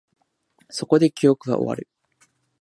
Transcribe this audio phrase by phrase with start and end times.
[0.69, 1.87] そこで、記憶は終わる